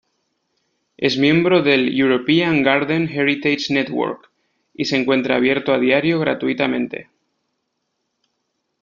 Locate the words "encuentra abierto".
4.97-5.73